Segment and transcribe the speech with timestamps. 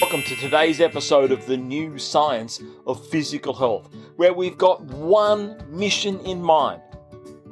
[0.00, 5.56] Welcome to today's episode of the new science of physical health, where we've got one
[5.70, 6.82] mission in mind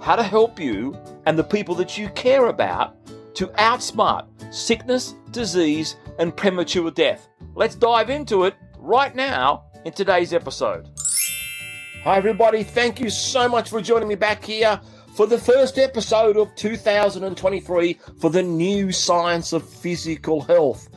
[0.00, 0.94] how to help you
[1.24, 2.96] and the people that you care about
[3.36, 7.28] to outsmart sickness, disease, and premature death.
[7.54, 10.90] Let's dive into it right now in today's episode.
[12.02, 12.62] Hi, everybody.
[12.62, 14.78] Thank you so much for joining me back here
[15.14, 20.90] for the first episode of 2023 for the new science of physical health.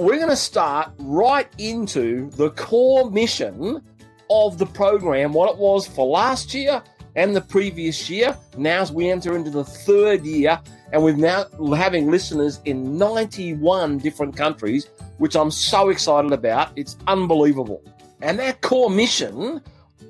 [0.00, 3.82] We're going to start right into the core mission
[4.30, 6.82] of the program, what it was for last year
[7.16, 8.34] and the previous year.
[8.56, 10.58] Now, as we enter into the third year,
[10.94, 11.44] and we're now
[11.76, 14.86] having listeners in 91 different countries,
[15.18, 16.72] which I'm so excited about.
[16.76, 17.82] It's unbelievable.
[18.22, 19.60] And that core mission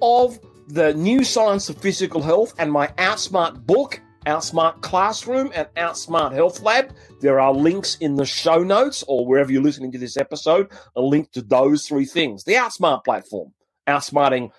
[0.00, 6.32] of the new science of physical health and my Outsmart book, Outsmart Classroom, and Outsmart
[6.32, 6.92] Health Lab.
[7.20, 11.00] There are links in the show notes or wherever you're listening to this episode, a
[11.00, 12.44] link to those three things.
[12.44, 13.52] The Outsmart platform,
[13.86, 14.50] outsmarting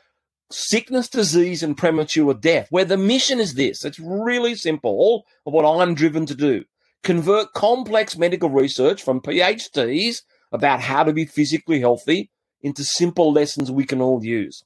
[0.52, 3.86] sickness, disease, and premature death, where the mission is this.
[3.86, 6.66] It's really simple all of what I'm driven to do.
[7.04, 12.30] Convert complex medical research from PhDs about how to be physically healthy
[12.62, 14.64] into simple lessons we can all use.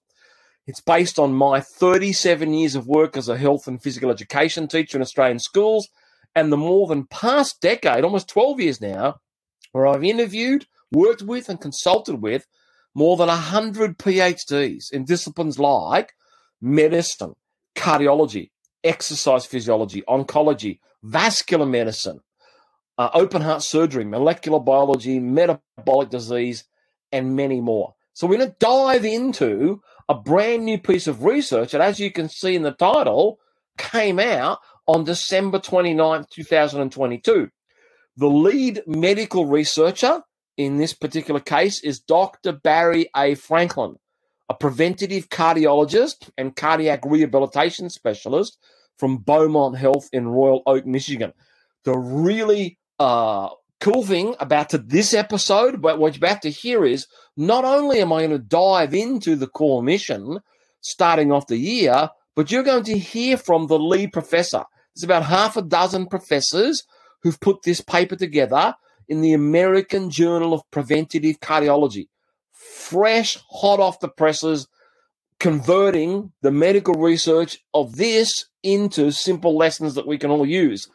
[0.68, 4.98] It's based on my 37 years of work as a health and physical education teacher
[4.98, 5.90] in Australian schools
[6.36, 9.22] and the more than past decade, almost 12 years now,
[9.72, 12.46] where I've interviewed, worked with, and consulted with
[12.94, 16.14] more than 100 PhDs in disciplines like
[16.62, 17.36] medicine,
[17.76, 18.52] cardiology,
[18.84, 22.20] exercise physiology, oncology, vascular medicine,
[22.98, 26.66] uh, open heart surgery, molecular biology, metabolic disease,
[27.12, 27.96] and many more.
[28.14, 32.12] So we're going to dive into a brand new piece of research that, as you
[32.12, 33.40] can see in the title,
[33.78, 37.50] came out on December 29th, 2022.
[38.18, 40.22] The lead medical researcher
[40.58, 42.54] in this particular case is Dr.
[42.54, 43.36] Barry A.
[43.36, 43.96] Franklin,
[44.48, 48.58] a preventative cardiologist and cardiac rehabilitation specialist
[48.98, 51.34] from Beaumont Health in Royal Oak, Michigan.
[51.84, 53.50] The really uh,
[53.80, 58.00] cool thing about to this episode, but what you're about to hear is not only
[58.02, 60.40] am I going to dive into the core mission
[60.82, 64.64] starting off the year, but you're going to hear from the lead professor.
[64.96, 66.84] There's about half a dozen professors
[67.22, 68.76] who've put this paper together
[69.08, 72.08] in the American Journal of Preventative Cardiology.
[72.52, 74.68] Fresh, hot off the presses,
[75.40, 80.88] converting the medical research of this into simple lessons that we can all use.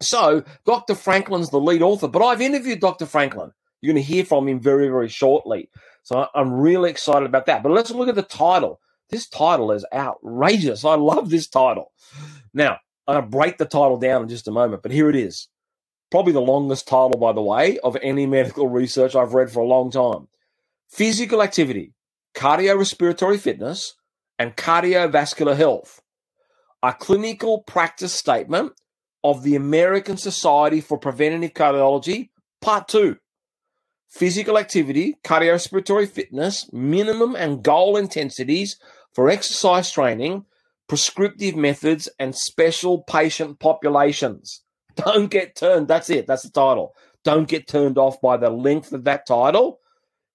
[0.00, 0.94] So, Dr.
[0.94, 3.06] Franklin's the lead author, but I've interviewed Dr.
[3.06, 3.50] Franklin.
[3.80, 5.70] You're going to hear from him very, very shortly.
[6.02, 7.62] So, I'm really excited about that.
[7.62, 8.80] But let's look at the title.
[9.10, 10.84] This title is outrageous.
[10.84, 11.92] I love this title.
[12.52, 15.16] Now, I'm going to break the title down in just a moment, but here it
[15.16, 15.48] is
[16.10, 19.66] probably the longest title, by the way, of any medical research I've read for a
[19.66, 20.28] long time.
[20.88, 21.92] Physical activity,
[22.36, 23.94] cardiorespiratory fitness,
[24.38, 26.00] and cardiovascular health.
[26.84, 28.74] A clinical practice statement
[29.24, 32.28] of the American Society for Preventive Cardiology,
[32.60, 33.16] Part 2.
[34.10, 38.78] Physical activity, cardiorespiratory fitness, minimum and goal intensities
[39.12, 40.44] for exercise training,
[40.88, 44.62] prescriptive methods, and special patient populations.
[44.94, 45.88] Don't get turned.
[45.88, 46.26] That's it.
[46.26, 46.94] That's the title.
[47.24, 49.80] Don't get turned off by the length of that title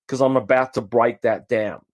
[0.05, 1.85] because I'm about to break that down.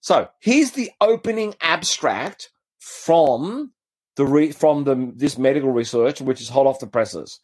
[0.00, 3.72] So here's the opening abstract from
[4.18, 7.40] the re- from the this medical research, which is hot off the presses,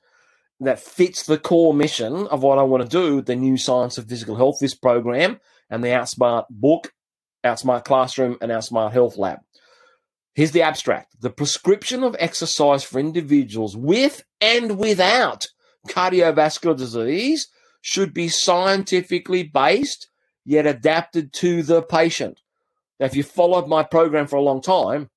[0.59, 4.09] that fits the core mission of what I want to do, the new science of
[4.09, 5.39] physical health, this program,
[5.71, 6.93] and the Outsmart book,
[7.45, 9.39] Outsmart Classroom, and Outsmart Health Lab.
[10.35, 11.15] Here's the abstract.
[11.21, 15.47] The prescription of exercise for individuals with and without
[15.89, 17.47] cardiovascular disease
[17.83, 20.09] should be scientifically based
[20.45, 22.41] yet adapted to the patient.
[22.99, 25.11] Now, if you followed my program for a long time,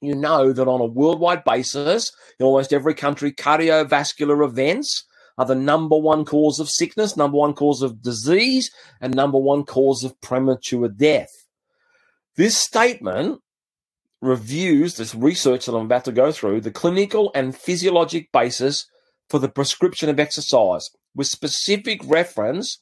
[0.00, 5.04] you know that on a worldwide basis, in almost every country, cardiovascular events
[5.36, 9.64] are the number one cause of sickness, number one cause of disease, and number one
[9.64, 11.30] cause of premature death.
[12.36, 13.40] This statement
[14.20, 18.86] reviews this research that I'm about to go through the clinical and physiologic basis
[19.28, 22.80] for the prescription of exercise with specific reference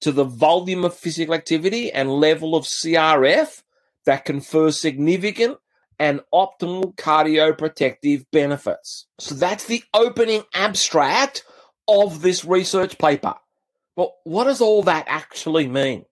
[0.00, 3.62] to the volume of physical activity and level of CRF
[4.06, 5.58] that confers significant
[5.98, 9.06] and optimal cardioprotective benefits.
[9.18, 11.44] So that's the opening abstract
[11.86, 13.34] of this research paper.
[13.96, 16.04] But what does all that actually mean?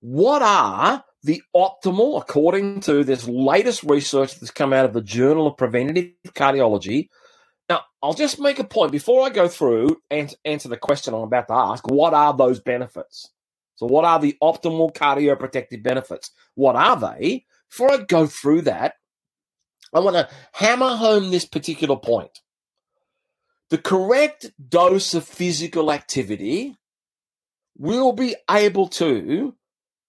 [0.00, 5.46] What are the optimal, according to this latest research that's come out of the Journal
[5.46, 7.08] of Preventative Cardiology,
[7.70, 11.20] Now, I'll just make a point before I go through and answer the question I'm
[11.20, 11.86] about to ask.
[11.88, 13.30] What are those benefits?
[13.76, 16.32] So, what are the optimal cardioprotective benefits?
[16.56, 17.46] What are they?
[17.70, 18.94] Before I go through that,
[19.94, 22.40] I want to hammer home this particular point.
[23.70, 26.76] The correct dose of physical activity
[27.76, 29.54] will be able to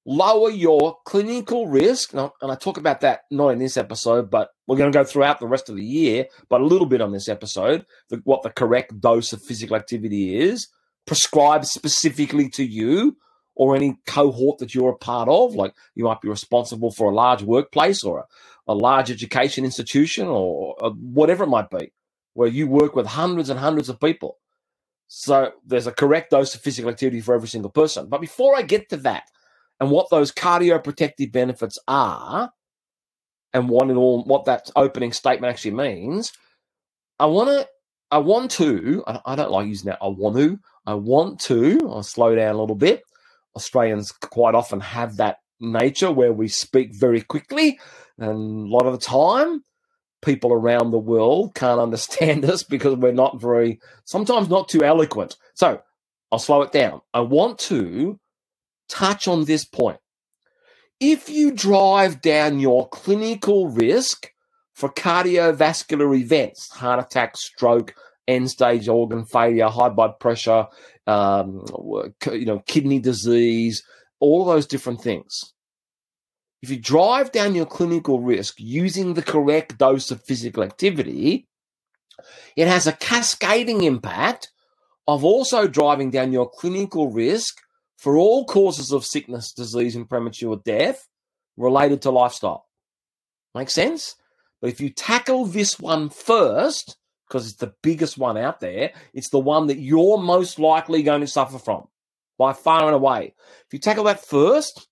[0.05, 2.13] lower your clinical risk.
[2.13, 5.39] And I talk about that not in this episode, but we're going to go throughout
[5.39, 8.49] the rest of the year, but a little bit on this episode, the, what the
[8.49, 10.67] correct dose of physical activity is,
[11.05, 13.17] prescribed specifically to you
[13.61, 15.53] or any cohort that you're a part of.
[15.53, 18.25] Like you might be responsible for a large workplace or a,
[18.71, 21.93] a large education institution or, or uh, whatever it might be,
[22.33, 24.39] where you work with hundreds and hundreds of people.
[25.09, 28.09] So there's a correct dose of physical activity for every single person.
[28.09, 29.25] But before I get to that,
[29.79, 32.51] and what those cardioprotective benefits are
[33.53, 36.31] and what it all what that opening statement actually means,
[37.19, 37.67] I want to
[38.09, 42.01] I want to I don't like using that I want to I want to I'll
[42.01, 43.03] slow down a little bit.
[43.55, 47.79] Australians quite often have that nature where we speak very quickly
[48.17, 49.63] and a lot of the time
[50.21, 55.37] people around the world can't understand us because we're not very sometimes not too eloquent.
[55.55, 55.81] So,
[56.31, 57.01] I'll slow it down.
[57.13, 58.19] I want to
[58.87, 59.99] touch on this point.
[60.99, 64.31] If you drive down your clinical risk
[64.73, 67.95] for cardiovascular events, heart attack, stroke,
[68.27, 70.67] end stage organ failure, high blood pressure,
[71.07, 71.65] um,
[72.31, 73.83] you know, kidney disease,
[74.19, 75.53] all those different things.
[76.61, 81.47] If you drive down your clinical risk using the correct dose of physical activity,
[82.55, 84.51] it has a cascading impact
[85.07, 87.57] of also driving down your clinical risk
[87.97, 91.07] for all causes of sickness, disease, and premature death
[91.57, 92.67] related to lifestyle.
[93.55, 94.15] Make sense?
[94.61, 96.97] But if you tackle this one first,
[97.31, 101.21] because it's the biggest one out there, it's the one that you're most likely going
[101.21, 101.87] to suffer from
[102.37, 103.33] by far and away.
[103.65, 104.89] If you tackle that first,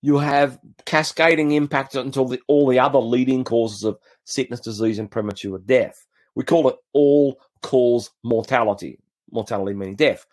[0.00, 5.10] you have cascading impact until the, all the other leading causes of sickness, disease, and
[5.10, 6.06] premature death.
[6.36, 9.00] We call it all cause mortality,
[9.32, 10.24] mortality meaning death.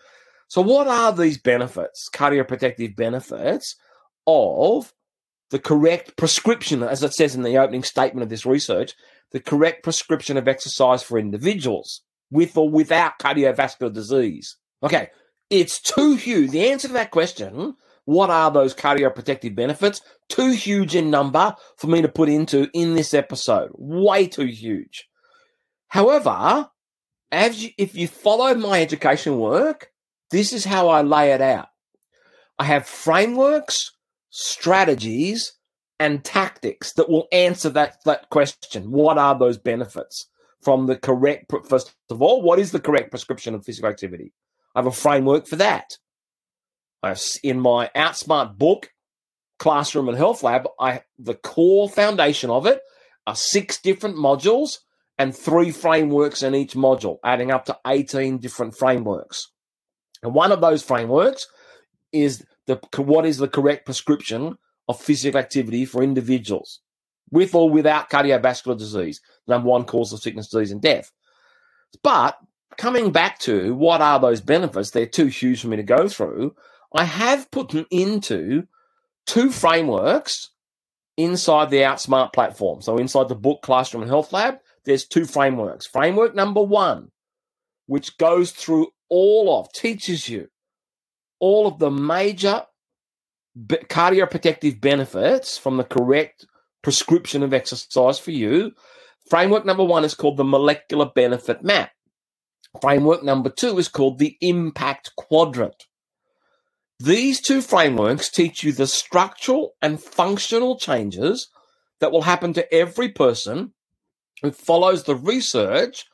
[0.50, 3.76] So, what are these benefits, cardioprotective benefits
[4.28, 4.94] of
[5.50, 8.94] the correct prescription, as it says in the opening statement of this research,
[9.32, 14.58] the correct prescription of exercise for individuals with or without cardiovascular disease?
[14.84, 15.10] Okay,
[15.50, 16.52] it's too huge.
[16.52, 20.02] The answer to that question, what are those cardioprotective benefits?
[20.30, 23.70] Too huge in number for me to put into in this episode.
[23.74, 25.08] Way too huge.
[25.88, 26.70] However,
[27.32, 29.92] as you, if you follow my education work,
[30.32, 31.68] this is how I lay it out.
[32.58, 33.92] I have frameworks,
[34.30, 35.54] strategies,
[36.00, 38.92] and tactics that will answer that, that question.
[38.92, 40.28] What are those benefits
[40.62, 44.34] from the correct, first of all, what is the correct prescription of physical activity?
[44.76, 45.98] I have a framework for that.
[47.44, 48.92] In my Outsmart book,
[49.58, 52.80] Classroom and Health Lab, I the core foundation of it
[53.28, 54.80] are six different modules
[55.18, 59.52] and three frameworks in each module, adding up to 18 different frameworks.
[60.24, 61.46] And one of those frameworks
[62.12, 64.58] is the what is the correct prescription
[64.90, 66.82] of physical activity for individuals
[67.32, 71.12] with or without cardiovascular disease, number one cause of sickness, disease, and death.
[72.04, 72.38] But
[72.76, 76.56] coming back to what are those benefits, they're too huge for me to go through.
[76.94, 78.64] I have put them into
[79.28, 80.50] two frameworks
[81.18, 82.82] inside the Outsmart platform.
[82.82, 85.86] So inside the book Classroom and Health Lab, there's two frameworks.
[85.86, 87.12] Framework number one,
[87.86, 90.48] which goes through all of, teaches you
[91.40, 92.64] all of the major
[93.68, 96.46] cardioprotective benefits from the correct
[96.82, 98.72] prescription of exercise for you.
[99.30, 101.92] Framework number one is called the molecular benefit map.
[102.82, 105.86] Framework number two is called the impact quadrant.
[107.00, 111.50] These two frameworks teach you the structural and functional changes
[112.00, 113.74] that will happen to every person
[114.42, 116.06] who follows the research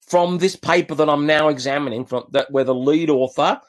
[0.00, 3.60] from this paper that I'm now examining, from that where the lead author,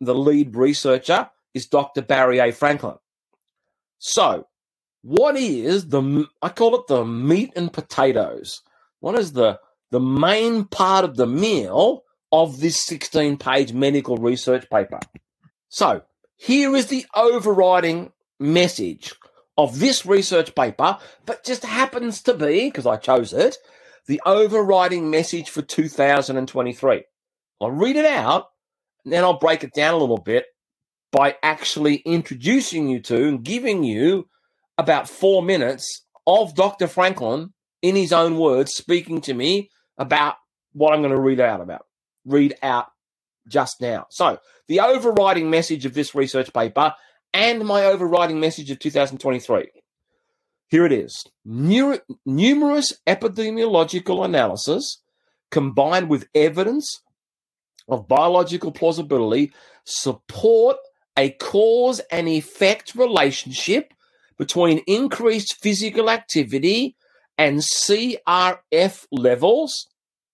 [0.00, 2.02] the lead researcher is Dr.
[2.02, 2.52] Barry A.
[2.52, 2.96] Franklin.
[3.98, 4.46] So,
[5.02, 8.62] what is the I call it the meat and potatoes?
[9.00, 9.60] What is the
[9.90, 15.00] the main part of the meal of this 16 page medical research paper?
[15.68, 16.02] So,
[16.36, 19.12] here is the overriding message
[19.56, 23.58] of this research paper, but just happens to be, because I chose it,
[24.06, 27.04] the overriding message for 2023.
[27.60, 28.50] I'll read it out,
[29.04, 30.46] and then I'll break it down a little bit
[31.10, 34.28] by actually introducing you to and giving you
[34.76, 36.86] about four minutes of Dr.
[36.86, 40.36] Franklin in his own words speaking to me about
[40.72, 41.86] what I'm going to read out about,
[42.24, 42.86] read out
[43.48, 44.06] just now.
[44.10, 44.38] So,
[44.68, 46.94] the overriding message of this research paper
[47.32, 49.70] and my overriding message of 2023.
[50.68, 51.24] Here it is.
[51.44, 55.00] numerous epidemiological analysis
[55.50, 57.00] combined with evidence
[57.88, 59.50] of biological plausibility
[59.84, 60.76] support
[61.18, 63.92] a cause and effect relationship
[64.38, 66.96] between increased physical activity
[67.36, 69.88] and CRF levels.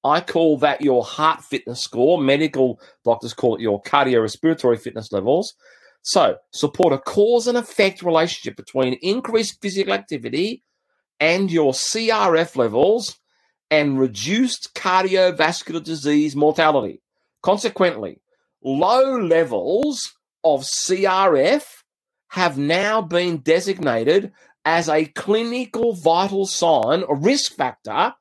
[0.04, 2.20] I call that your heart fitness score.
[2.20, 5.54] Medical doctors call it your cardiorespiratory fitness levels.
[6.02, 10.62] So, support a cause and effect relationship between increased physical activity
[11.18, 13.18] and your CRF levels
[13.70, 17.00] and reduced cardiovascular disease mortality.
[17.42, 18.20] Consequently,
[18.62, 20.12] low levels
[20.44, 21.64] of CRF
[22.28, 24.32] have now been designated
[24.64, 28.14] as a clinical vital sign or risk factor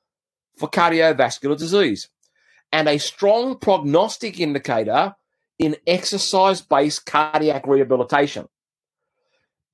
[0.57, 2.09] for cardiovascular disease
[2.71, 5.15] and a strong prognostic indicator
[5.59, 8.47] in exercise based cardiac rehabilitation.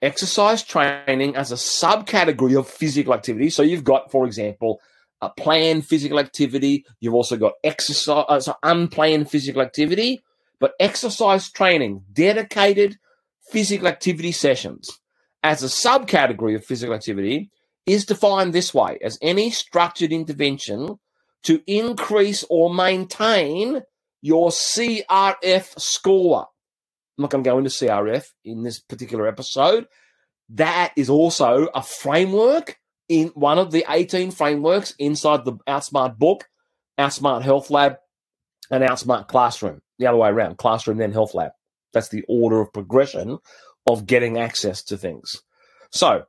[0.02, 3.50] Exercise training as a subcategory of physical activity.
[3.50, 4.80] So you've got, for example,
[5.22, 6.86] a planned physical activity.
[7.00, 10.22] You've also got exercise, uh, so unplanned physical activity,
[10.60, 12.98] but exercise training, dedicated
[13.52, 15.00] physical activity sessions
[15.44, 17.50] as a subcategory of physical activity
[17.86, 21.00] is defined this way as any structured intervention
[21.44, 23.82] to increase or maintain
[24.22, 26.48] your CRF score.
[27.18, 29.88] I'm not going to go into CRF in this particular episode.
[30.50, 36.48] That is also a framework in one of the 18 frameworks inside the Outsmart book,
[37.00, 37.96] Outsmart Health Lab,
[38.70, 39.82] and Outsmart Classroom.
[40.00, 41.52] The other way around, Classroom, then Health Lab.
[41.94, 43.40] That's the order of progression
[43.88, 45.42] of getting access to things.
[45.92, 46.26] So,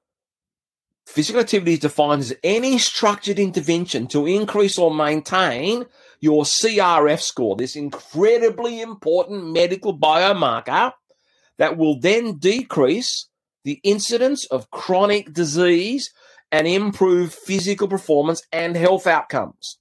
[1.07, 5.87] physical activity is defined as any structured intervention to increase or maintain
[6.21, 10.93] your CRF score, this incredibly important medical biomarker
[11.59, 13.29] that will then decrease
[13.65, 16.13] the incidence of chronic disease
[16.53, 19.79] and improve physical performance and health outcomes.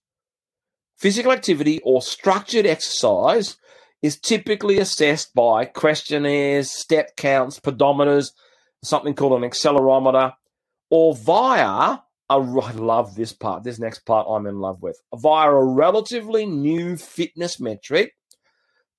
[0.97, 3.57] Physical activity or structured exercise
[4.01, 8.31] is typically assessed by questionnaires, step counts, pedometers,
[8.83, 10.33] something called an accelerometer,
[10.89, 13.63] or via a, I love this part.
[13.63, 15.01] This next part I'm in love with.
[15.13, 18.15] Via a relatively new fitness metric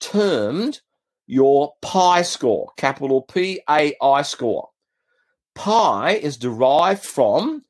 [0.00, 0.80] termed
[1.26, 4.71] your PAI score, capital P A I score.
[5.54, 7.64] PAI is derived from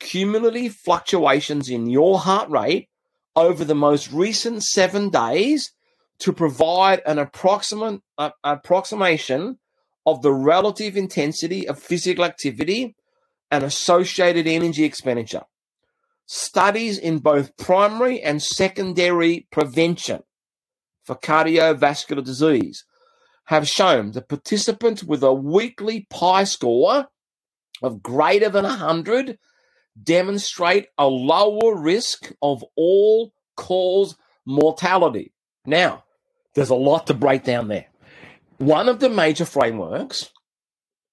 [0.00, 2.88] cumulative fluctuations in your heart rate
[3.36, 5.72] over the most recent seven days
[6.22, 9.58] to provide an approximate uh, approximation
[10.06, 12.94] of the relative intensity of physical activity
[13.50, 15.42] and associated energy expenditure.
[16.26, 20.22] Studies in both primary and secondary prevention
[21.04, 22.84] for cardiovascular disease
[23.46, 27.08] have shown that participants with a weekly PAI score
[27.82, 29.38] of greater than 100
[30.00, 35.32] demonstrate a lower risk of all cause mortality.
[35.66, 36.04] Now,
[36.54, 37.86] there's a lot to break down there.
[38.58, 40.30] One of the major frameworks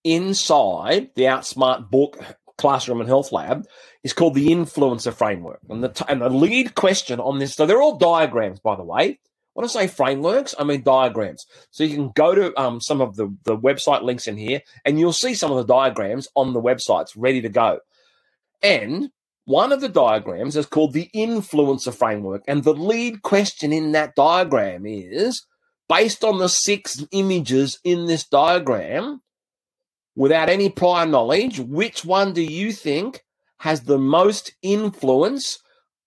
[0.03, 2.17] inside the Outsmart book,
[2.57, 3.65] Classroom and Health Lab,
[4.03, 5.59] is called the Influencer Framework.
[5.69, 8.83] And the, t- and the lead question on this, so they're all diagrams, by the
[8.83, 9.19] way.
[9.53, 11.45] When I say frameworks, I mean diagrams.
[11.71, 14.97] So you can go to um, some of the, the website links in here and
[14.97, 17.79] you'll see some of the diagrams on the websites ready to go.
[18.61, 19.09] And
[19.49, 22.43] one of the diagrams is called the influencer framework.
[22.47, 25.43] And the lead question in that diagram is
[25.87, 29.21] based on the six images in this diagram,
[30.15, 33.21] without any prior knowledge, which one do you think
[33.57, 35.57] has the most influence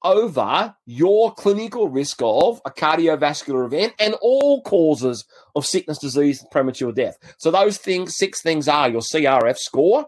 [0.04, 5.25] over your clinical risk of a cardiovascular event and all causes
[5.56, 7.16] of sickness, disease, premature death?
[7.38, 10.06] So those things, six things are your CRF score,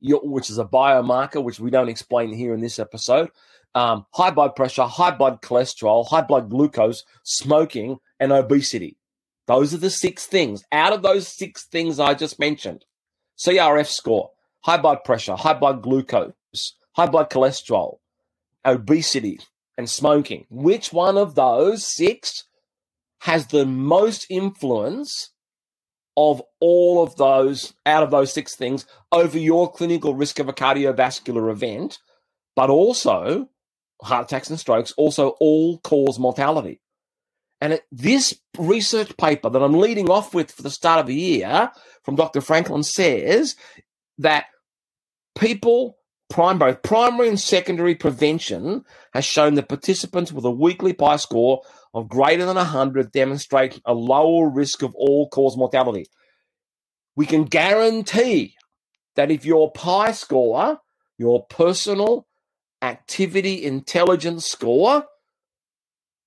[0.00, 3.30] which is a biomarker, which we don't explain here in this episode.
[3.74, 8.96] Um, high blood pressure, high blood cholesterol, high blood glucose, smoking, and obesity.
[9.46, 10.64] Those are the six things.
[10.72, 12.84] Out of those six things I just mentioned,
[13.38, 16.32] CRF score, high blood pressure, high blood glucose,
[16.92, 17.98] high blood cholesterol,
[18.64, 19.40] obesity,
[19.76, 20.46] and smoking.
[20.50, 22.44] Which one of those six
[23.20, 25.30] has the most influence
[26.18, 30.52] of all of those, out of those six things, over your clinical risk of a
[30.52, 31.98] cardiovascular event,
[32.56, 33.48] but also
[34.02, 36.80] heart attacks and strokes, also all cause mortality?
[37.60, 41.14] And it, this research paper that I'm leading off with for the start of the
[41.14, 41.70] year
[42.02, 42.40] from Dr.
[42.40, 43.54] Franklin says
[44.18, 44.46] that
[45.38, 45.98] people
[46.28, 51.62] prime, both primary and secondary prevention has shown that participants with a weekly PAI score
[51.94, 56.06] of greater than 100 demonstrate a lower risk of all cause mortality.
[57.16, 58.54] We can guarantee
[59.16, 60.78] that if your PAI score,
[61.18, 62.26] your personal
[62.80, 65.04] activity intelligence score,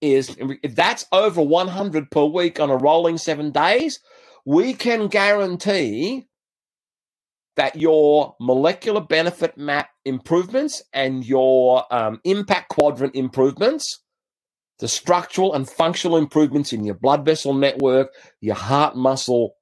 [0.01, 3.99] is if that's over 100 per week on a rolling seven days,
[4.45, 6.27] we can guarantee
[7.55, 13.99] that your molecular benefit map improvements and your um, impact quadrant improvements,
[14.81, 18.09] the structural and functional improvements in your blood vessel network,
[18.41, 19.53] your heart muscle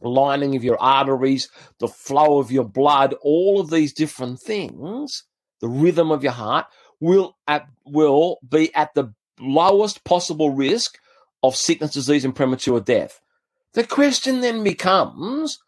[0.00, 1.48] lining of your arteries,
[1.80, 5.24] the flow of your blood, all of these different things,
[5.60, 6.66] the rhythm of your heart
[7.00, 10.98] will at, will be at the lowest possible risk
[11.42, 13.20] of sickness, disease, and premature death.
[13.74, 15.58] The question then becomes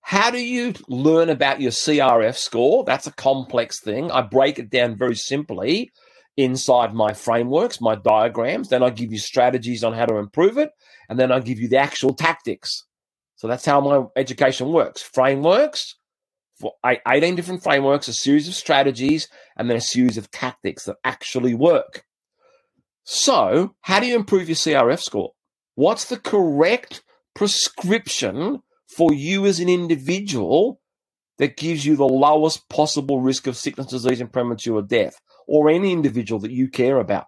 [0.00, 2.82] how do you learn about your CRF score?
[2.82, 4.10] That's a complex thing.
[4.10, 5.92] I break it down very simply
[6.36, 8.68] inside my frameworks, my diagrams.
[8.68, 10.70] Then I give you strategies on how to improve it.
[11.08, 12.84] And then I give you the actual tactics.
[13.36, 15.96] So that's how my education works frameworks,
[16.60, 20.96] for 18 different frameworks, a series of strategies, and then a series of tactics that
[21.04, 22.04] actually work.
[23.04, 25.32] So, how do you improve your CRF score?
[25.74, 27.02] What's the correct
[27.34, 30.80] prescription for you as an individual
[31.38, 35.18] that gives you the lowest possible risk of sickness, disease, and premature death,
[35.50, 37.26] or any individual that you care about.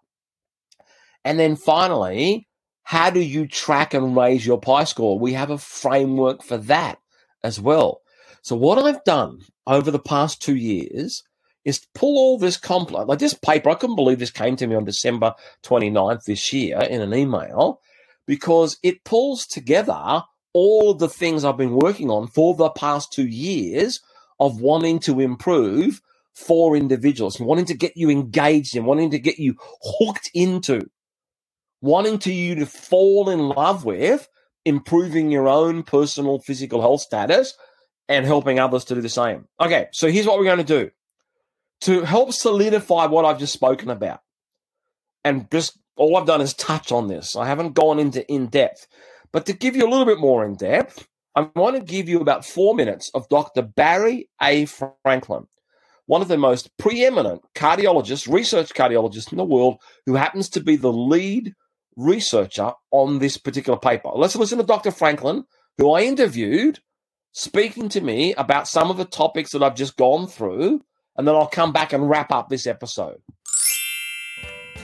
[1.25, 2.47] And then finally,
[2.85, 5.19] how do you track and raise your PAI score?
[5.19, 6.99] We have a framework for that
[7.43, 8.01] as well.
[8.43, 11.25] So, what I've done over the past two years
[11.65, 14.77] is pull all this complex, like this paper, I couldn't believe this came to me
[14.77, 17.81] on December 29th this year in an email
[18.27, 23.13] because it pulls together all of the things I've been working on for the past
[23.13, 24.01] two years
[24.39, 26.01] of wanting to improve
[26.35, 30.89] for individuals, wanting to get you engaged in, wanting to get you hooked into,
[31.81, 34.29] wanting to you to fall in love with
[34.65, 37.55] improving your own personal physical health status
[38.09, 39.47] and helping others to do the same.
[39.61, 40.91] Okay, so here's what we're going to do.
[41.83, 44.21] To help solidify what I've just spoken about,
[45.25, 47.37] and just all I've done is touch on this.
[47.37, 48.87] I haven't gone into in depth.
[49.33, 52.21] But to give you a little bit more in depth, I want to give you
[52.21, 53.63] about four minutes of Dr.
[53.63, 54.67] Barry A.
[54.67, 55.47] Franklin,
[56.13, 60.77] one of the most preeminent cardiologists, research cardiologists in the world, who happens to be
[60.77, 61.55] the lead
[61.97, 64.11] researcher on this particular paper.
[64.15, 64.91] Let's listen to Dr.
[64.91, 65.45] Franklin,
[65.79, 66.81] who I interviewed,
[67.33, 70.83] speaking to me about some of the topics that I've just gone through,
[71.17, 73.17] and then I'll come back and wrap up this episode.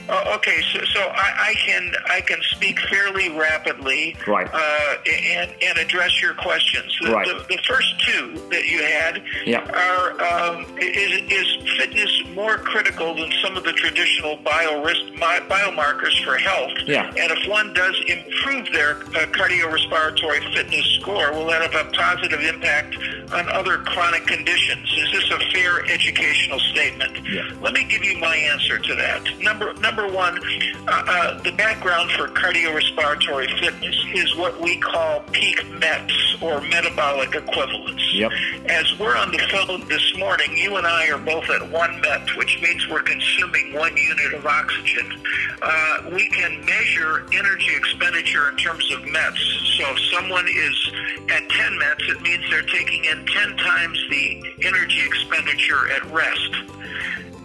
[0.09, 5.53] Uh, okay, so, so I, I, can I can speak fairly rapidly, right, uh, and
[5.61, 6.97] and address your questions.
[7.01, 7.27] The, right.
[7.27, 9.69] the, the, first two that you had yeah.
[9.69, 16.23] are um, is, is fitness more critical than some of the traditional bio risk, biomarkers
[16.23, 16.71] for health?
[16.87, 17.05] Yeah.
[17.09, 22.39] And if one does improve their uh, cardiorespiratory fitness score, will that have a positive
[22.39, 22.97] impact
[23.31, 24.91] on other chronic conditions?
[24.97, 27.19] Is this a fair educational statement?
[27.27, 27.43] Yeah.
[27.61, 29.39] Let me give you my answer to that.
[29.39, 30.39] Number number number one,
[30.87, 37.35] uh, uh, the background for cardiorespiratory fitness is what we call peak METs or metabolic
[37.35, 38.01] equivalence.
[38.13, 38.31] Yep.
[38.67, 42.35] As we're on the phone this morning, you and I are both at one MET,
[42.37, 45.21] which means we're consuming one unit of oxygen.
[45.61, 49.75] Uh, we can measure energy expenditure in terms of METs.
[49.77, 50.91] So if someone is
[51.29, 56.51] at 10 METs, it means they're taking in 10 times the energy expenditure at rest.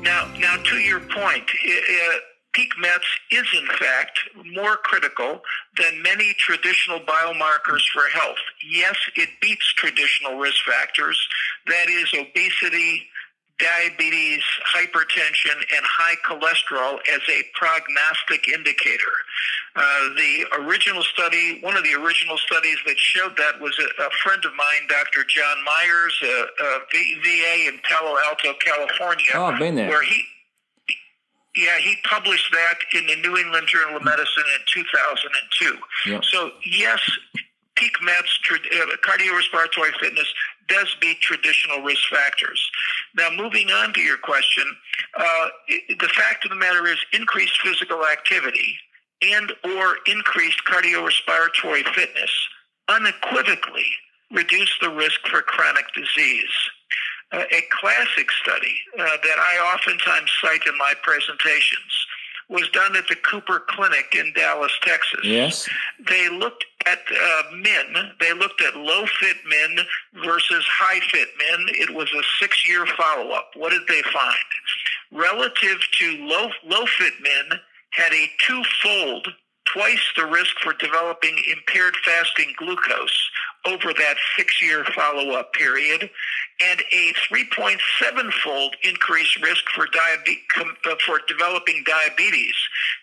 [0.03, 2.23] Now, now to your point, it,
[2.55, 4.19] peak METs is in fact
[4.55, 5.41] more critical
[5.77, 8.39] than many traditional biomarkers for health.
[8.71, 11.19] Yes, it beats traditional risk factors,
[11.67, 13.07] that is obesity,
[13.59, 14.43] diabetes,
[14.75, 19.15] hypertension, and high cholesterol as a prognostic indicator.
[19.77, 19.83] Uh,
[20.17, 24.45] the original study, one of the original studies that showed that was a, a friend
[24.45, 25.25] of mine, Dr.
[25.25, 29.27] John Myers, a, a VA in Palo Alto, California.
[29.35, 29.89] Oh, I've been there.
[29.89, 30.25] Where he,
[31.57, 36.11] yeah, he published that in the New England Journal of Medicine in 2002.
[36.11, 36.25] Yep.
[36.25, 37.01] So, yes,
[37.77, 40.27] peak METs, uh, cardiorespiratory fitness,
[40.69, 42.61] does beat traditional risk factors.
[43.17, 44.65] Now, moving on to your question,
[45.17, 48.77] uh, the fact of the matter is increased physical activity
[49.23, 52.31] and or increased cardiorespiratory fitness
[52.89, 53.87] unequivocally
[54.31, 56.51] reduce the risk for chronic disease
[57.41, 62.07] a classic study uh, that I oftentimes cite in my presentations
[62.49, 65.21] was done at the Cooper Clinic in Dallas, Texas.
[65.25, 65.69] Yes.
[66.07, 68.13] They looked at uh, men.
[68.21, 69.85] They looked at low fit men
[70.25, 71.67] versus high fit men.
[71.71, 73.51] It was a six year follow up.
[73.57, 74.45] What did they find?
[75.13, 79.29] Relative to low low fit men, had a twofold
[79.73, 83.24] twice the risk for developing impaired fasting glucose
[83.67, 86.11] over that six year follow up period,
[86.61, 90.39] and a 3.7 fold increased risk for, diabe-
[90.87, 92.55] uh, for developing diabetes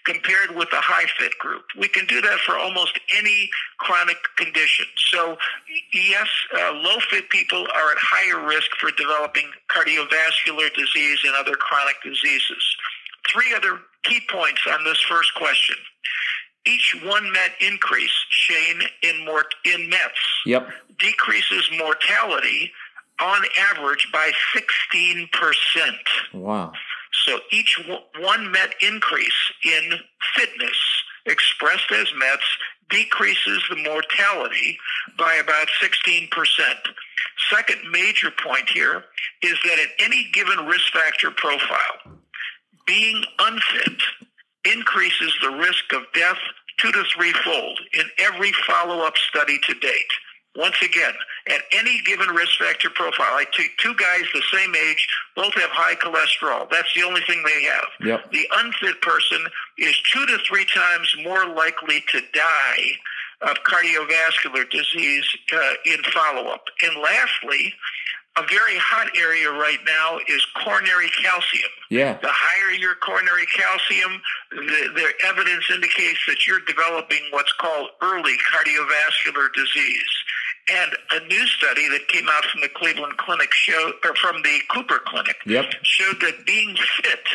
[0.05, 1.63] compared with the high fit group.
[1.77, 4.85] We can do that for almost any chronic condition.
[5.11, 5.37] So,
[5.93, 11.55] yes, uh, low fit people are at higher risk for developing cardiovascular disease and other
[11.55, 12.63] chronic diseases.
[13.31, 15.75] Three other key points on this first question
[16.65, 20.71] each one met increase, Shane, in more in METs Yep.
[20.99, 22.71] decreases mortality
[23.19, 25.29] on average by 16%.
[26.33, 26.73] Wow.
[27.25, 29.99] So each w- one MET increase in
[30.35, 30.77] fitness
[31.25, 32.57] expressed as METs
[32.89, 34.77] decreases the mortality
[35.17, 36.29] by about 16%.
[37.49, 39.05] Second major point here
[39.41, 42.17] is that at any given risk factor profile,
[42.85, 44.01] being unfit
[44.65, 46.37] increases the risk of death
[46.79, 50.11] two to threefold in every follow-up study to date.
[50.55, 51.13] Once again,
[51.47, 55.69] at any given risk factor profile, I take two guys the same age, both have
[55.69, 56.69] high cholesterol.
[56.69, 57.87] That's the only thing they have.
[58.01, 58.31] Yep.
[58.31, 59.39] The unfit person
[59.77, 62.83] is two to three times more likely to die
[63.43, 66.65] of cardiovascular disease uh, in follow-up.
[66.83, 67.73] And lastly,
[68.37, 71.69] a very hot area right now is coronary calcium.
[71.89, 72.17] Yeah.
[72.21, 78.35] The higher your coronary calcium, the, the evidence indicates that you're developing what's called early
[78.47, 80.11] cardiovascular disease.
[80.71, 84.59] And a new study that came out from the Cleveland Clinic showed, or from the
[84.69, 85.65] Cooper Clinic, Yep.
[85.83, 87.27] showed that being fit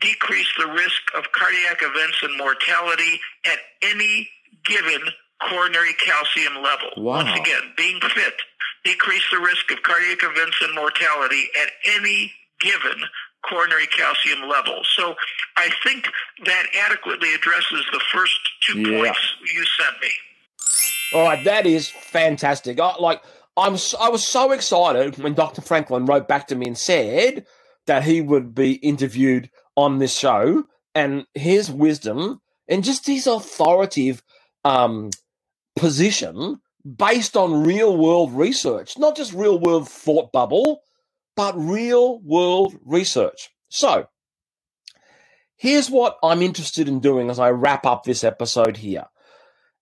[0.00, 4.28] decreased the risk of cardiac events and mortality at any
[4.66, 5.00] given
[5.48, 6.90] coronary calcium level.
[6.98, 7.24] Wow.
[7.24, 8.34] Once again, being fit
[8.86, 13.02] decreased the risk of cardiac events and mortality at any given
[13.48, 14.80] coronary calcium level.
[14.96, 15.14] So
[15.56, 16.08] I think
[16.44, 18.98] that adequately addresses the first two Yeah.
[18.98, 19.20] points
[19.54, 20.10] you sent me.
[21.14, 22.80] All right, that is fantastic.
[22.80, 23.22] I, like,
[23.56, 25.62] I'm, I was so excited when Dr.
[25.62, 27.46] Franklin wrote back to me and said
[27.86, 34.22] that he would be interviewed on this show, and his wisdom and just his authoritative
[34.64, 35.10] um,
[35.76, 36.60] position
[36.96, 40.80] based on real world research, not just real world thought bubble,
[41.34, 43.50] but real world research.
[43.68, 44.06] So,
[45.56, 49.06] here's what I'm interested in doing as I wrap up this episode here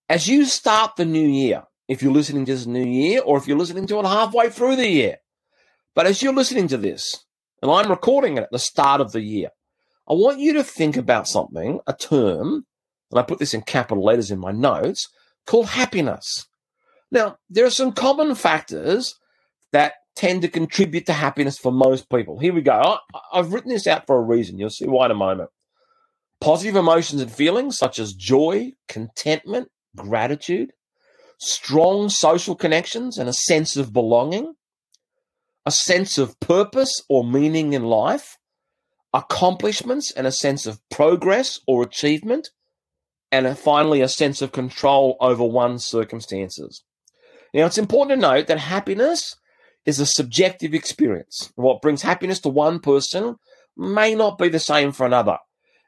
[0.09, 3.47] as you start the new year, if you're listening to this new year or if
[3.47, 5.17] you're listening to it halfway through the year,
[5.95, 7.25] but as you're listening to this,
[7.61, 9.49] and I'm recording it at the start of the year,
[10.07, 12.65] I want you to think about something, a term,
[13.11, 15.09] and I put this in capital letters in my notes,
[15.47, 16.47] called happiness.
[17.15, 19.15] Now, there are some common factors
[19.71, 22.39] that tend to contribute to happiness for most people.
[22.39, 22.73] Here we go.
[22.73, 22.97] I,
[23.31, 24.59] I've written this out for a reason.
[24.59, 25.49] You'll see why in a moment.
[26.41, 30.73] Positive emotions and feelings such as joy, contentment, gratitude,
[31.39, 34.53] strong social connections and a sense of belonging,
[35.65, 38.37] a sense of purpose or meaning in life,
[39.13, 42.49] accomplishments and a sense of progress or achievement,
[43.31, 46.83] and finally a sense of control over one's circumstances.
[47.55, 49.37] Now, it's important to note that happiness
[49.85, 51.53] is a subjective experience.
[51.55, 53.37] What brings happiness to one person
[53.77, 55.37] may not be the same for another.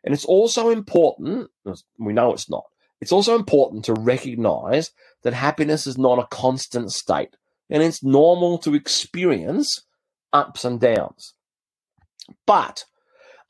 [0.05, 1.49] And it's also important,
[1.99, 2.63] we know it's not,
[3.01, 4.91] it's also important to recognize
[5.23, 7.35] that happiness is not a constant state
[7.69, 9.85] and it's normal to experience
[10.31, 11.33] ups and downs.
[12.45, 12.85] But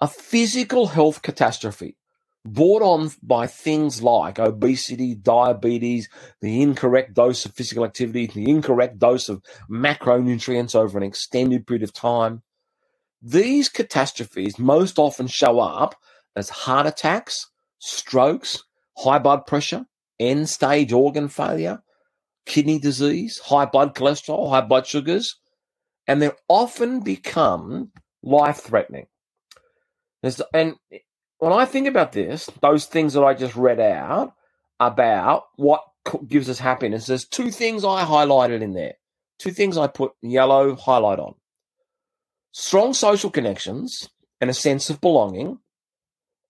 [0.02, 1.98] a physical health catastrophe
[2.54, 6.10] brought on by things like obesity, diabetes,
[6.42, 11.84] the incorrect dose of physical activity, the incorrect dose of macronutrients over an extended period
[11.84, 12.42] of time,
[13.22, 15.96] these catastrophes most often show up
[16.36, 17.48] as heart attacks,
[17.80, 18.64] strokes,
[18.98, 19.86] high blood pressure,
[20.20, 21.82] end stage organ failure,
[22.46, 25.36] kidney disease, high blood cholesterol, high blood sugars,
[26.08, 27.92] and they often become
[28.24, 29.08] life threatening.
[30.54, 30.76] And
[31.40, 34.34] when I think about this, those things that I just read out
[34.80, 35.84] about what
[36.28, 38.94] gives us happiness, there's two things I highlighted in there.
[39.40, 41.36] Two things I put yellow highlight on
[42.52, 44.10] strong social connections
[44.42, 45.60] and a sense of belonging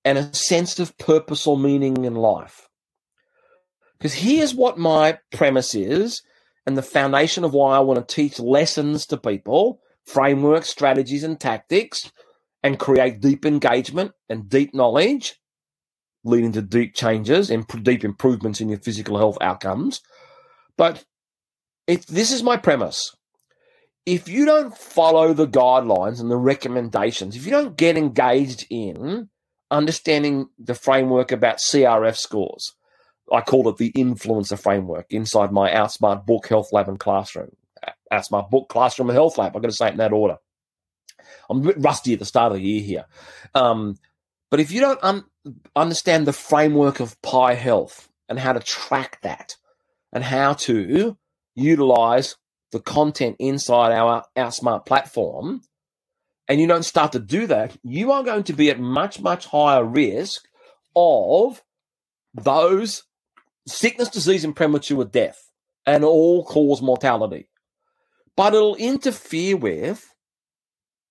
[0.05, 2.69] and a sense of purpose or meaning in life.
[3.97, 6.21] Because here's what my premise is,
[6.65, 11.39] and the foundation of why I want to teach lessons to people, frameworks, strategies, and
[11.39, 12.11] tactics,
[12.67, 15.35] and create deep engagement and deep knowledge
[16.25, 20.01] leading to deep changes and deep improvements in your physical health outcomes.
[20.77, 21.05] But
[21.87, 23.15] if this is my premise,
[24.05, 29.29] if you don't follow the guidelines and the recommendations, if you don't get engaged in
[29.71, 32.73] understanding the framework about CRF scores,
[33.31, 37.55] I call it the influencer framework inside my Outsmart book, Health Lab, and Classroom.
[37.85, 39.55] Uh, Outsmart book, Classroom, and Health Lab.
[39.55, 40.37] I've got to say it in that order.
[41.49, 43.05] I'm a bit rusty at the start of the year here.
[43.55, 43.97] Um,
[44.49, 45.25] but if you don't un-
[45.75, 49.55] understand the framework of PAI Health and how to track that
[50.11, 51.17] and how to
[51.55, 52.35] utilize
[52.71, 55.61] the content inside our Outsmart platform,
[56.47, 59.45] and you don't start to do that, you are going to be at much, much
[59.47, 60.47] higher risk
[60.95, 61.61] of
[62.33, 63.03] those
[63.67, 65.51] sickness, disease, and premature death
[65.85, 67.49] and all cause mortality.
[68.35, 70.13] But it'll interfere with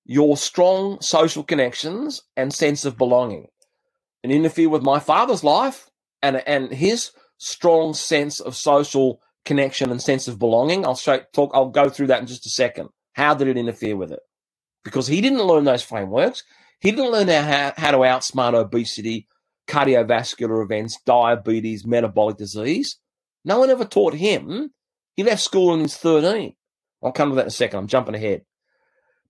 [0.07, 3.49] your strong social connections and sense of belonging
[4.23, 5.91] and interfere with my father's life
[6.23, 10.87] and, and his strong sense of social connection and sense of belonging.
[10.87, 12.89] I'll talk I'll go through that in just a second.
[13.15, 14.21] How did it interfere with it?
[14.85, 16.45] Because he didn't learn those frameworks.
[16.81, 19.27] He didn't learn how, how to outsmart obesity,
[19.67, 22.99] cardiovascular events, diabetes, metabolic disease.
[23.45, 24.71] No one ever taught him.
[25.17, 26.55] He left school when he was 13.
[27.03, 27.79] I'll come to that in a second.
[27.79, 28.43] I'm jumping ahead.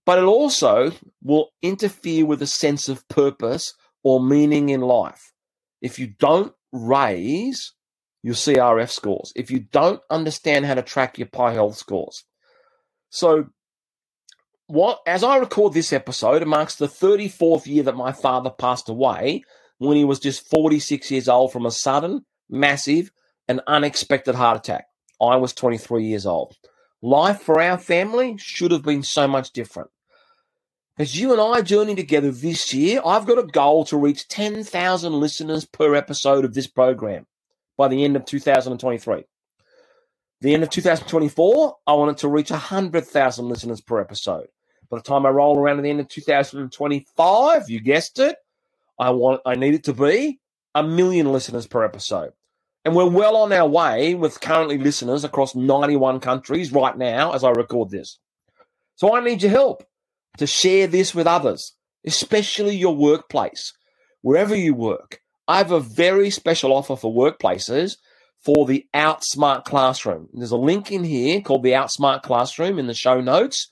[0.06, 0.92] But it also
[1.22, 5.32] will interfere with a sense of purpose or meaning in life.
[5.82, 7.74] If you don't raise
[8.22, 12.24] your CRF scores, if you don't understand how to track your PAI Health scores.
[13.10, 13.46] So,
[14.68, 18.88] what as I record this episode, it marks the 34th year that my father passed
[18.88, 19.42] away
[19.78, 23.10] when he was just 46 years old from a sudden, massive,
[23.48, 24.86] and unexpected heart attack.
[25.20, 26.54] I was 23 years old.
[27.02, 29.90] Life for our family should have been so much different.
[30.98, 35.12] As you and I journey together this year, I've got a goal to reach 10,000
[35.12, 37.26] listeners per episode of this program
[37.76, 39.24] by the end of 2023.
[40.40, 44.46] The end of 2024, I want it to reach 100,000 listeners per episode.
[44.88, 48.36] By the time I roll around at the end of 2025, you guessed it,
[48.98, 50.40] I want I need it to be
[50.74, 52.32] a million listeners per episode.
[52.86, 57.44] And we're well on our way with currently listeners across 91 countries right now as
[57.44, 58.18] I record this.
[58.94, 59.84] So I need your help
[60.38, 63.72] to share this with others, especially your workplace,
[64.22, 65.20] wherever you work.
[65.48, 67.96] I have a very special offer for workplaces
[68.40, 70.28] for the Outsmart Classroom.
[70.32, 73.70] There's a link in here called the Outsmart Classroom in the show notes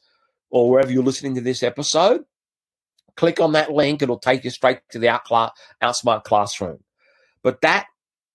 [0.51, 2.23] or wherever you're listening to this episode.
[3.17, 5.07] Click on that link, it'll take you straight to the
[5.83, 6.79] Outsmart Classroom.
[7.43, 7.87] But that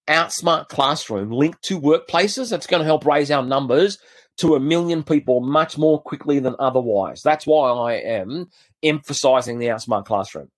[0.08, 3.98] Outsmart Classroom linked to workplaces, that's going to help raise our numbers
[4.40, 7.22] to a million people much more quickly than otherwise.
[7.22, 8.50] That's why I am
[8.82, 10.50] emphasizing the Outsmart Classroom.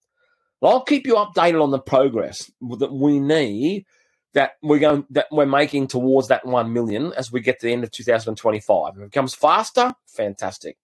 [0.62, 3.86] Well, I'll keep you updated on the progress that we need
[4.34, 7.74] that we're going that we're making towards that one million as we get to the
[7.74, 8.94] end of 2025.
[8.98, 10.78] If it comes faster, fantastic.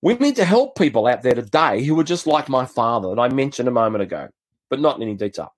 [0.00, 3.20] We need to help people out there today who are just like my father that
[3.20, 4.28] I mentioned a moment ago,
[4.70, 5.54] but not in any detail.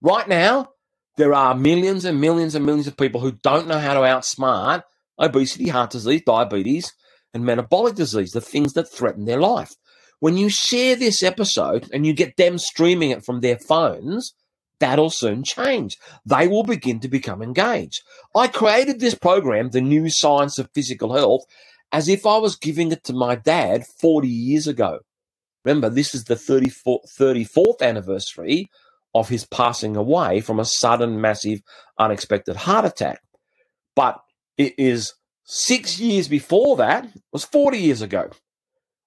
[0.00, 0.70] Right now,
[1.16, 4.84] there are millions and millions and millions of people who don't know how to outsmart
[5.18, 6.92] obesity, heart disease, diabetes,
[7.34, 9.74] and metabolic disease, the things that threaten their life.
[10.20, 14.34] When you share this episode and you get them streaming it from their phones,
[14.80, 15.98] that'll soon change.
[16.24, 18.02] They will begin to become engaged.
[18.34, 21.44] I created this program, The New Science of Physical Health,
[21.92, 25.00] as if I was giving it to my dad 40 years ago.
[25.64, 28.70] Remember, this is the 34th anniversary
[29.14, 31.60] of his passing away from a sudden, massive,
[31.98, 33.20] unexpected heart attack.
[33.94, 34.18] But
[34.56, 35.14] it is
[35.44, 38.30] six years before that, was 40 years ago.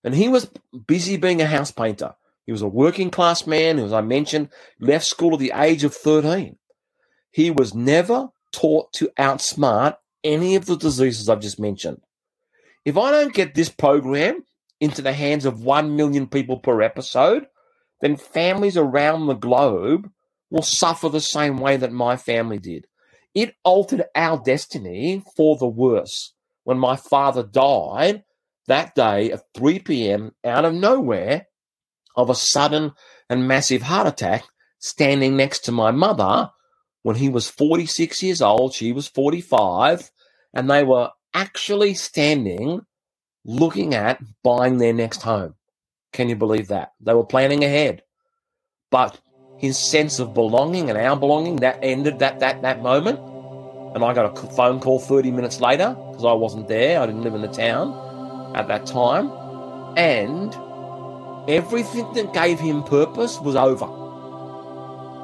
[0.04, 0.50] And he was
[0.88, 2.16] busy being a house painter.
[2.46, 5.84] He was a working class man who, as I mentioned, left school at the age
[5.84, 6.58] of 13.
[7.32, 12.02] He was never taught to outsmart any of the diseases I've just mentioned.
[12.86, 14.46] If I don't get this program
[14.80, 17.46] into the hands of 1 million people per episode,
[18.02, 20.10] then families around the globe
[20.50, 22.88] will suffer the same way that my family did.
[23.34, 26.34] It altered our destiny for the worse.
[26.64, 28.24] When my father died,
[28.68, 31.48] that day at 3 p.m., out of nowhere,
[32.16, 32.94] of a sudden
[33.30, 34.44] and massive heart attack,
[34.80, 36.52] standing next to my mother
[37.04, 40.12] when he was 46 years old, she was 45,
[40.54, 42.82] and they were actually standing
[43.46, 45.56] looking at buying their next home.
[46.12, 46.94] Can you believe that?
[47.00, 48.04] They were planning ahead.
[48.92, 49.20] But
[49.60, 53.20] his sense of belonging and our belonging that ended that that that moment.
[53.96, 57.02] And I got a phone call 30 minutes later because I wasn't there.
[57.02, 57.94] I didn't live in the town
[58.56, 59.32] at that time.
[59.98, 60.56] And
[61.50, 63.88] everything that gave him purpose was over.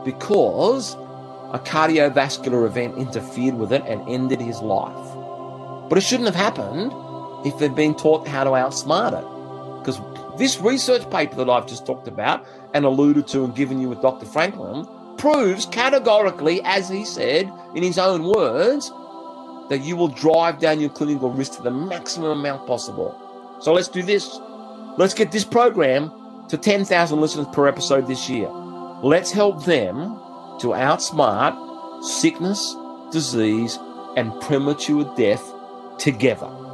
[0.05, 0.95] because
[1.53, 5.07] a cardiovascular event interfered with it and ended his life.
[5.89, 6.91] But it shouldn't have happened
[7.45, 9.25] if they'd been taught how to outsmart it.
[9.81, 10.01] Because
[10.37, 12.45] this research paper that I've just talked about
[12.75, 14.25] and alluded to and given you with Dr.
[14.25, 14.85] Franklin
[15.17, 18.89] proves categorically, as he said in his own words,
[19.69, 23.17] that you will drive down your clinical risk to the maximum amount possible.
[23.61, 24.39] So let's do this.
[24.97, 26.11] Let's get this program
[26.49, 28.49] to 10,000 listeners per episode this year.
[28.49, 30.19] Let's help them
[30.59, 32.75] to outsmart sickness,
[33.09, 33.79] disease,
[34.17, 35.53] and premature death
[35.97, 36.64] together.